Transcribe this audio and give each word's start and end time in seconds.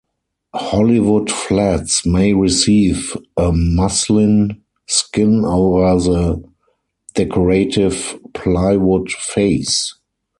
Hollywood 0.55 1.29
flats 1.29 2.07
may 2.07 2.33
receive 2.33 3.15
a 3.37 3.51
muslin 3.51 4.59
skin 4.87 5.45
over 5.45 5.81
the 6.01 6.43
decorative 7.13 8.19
plywood 8.33 9.11
face. 9.11 9.93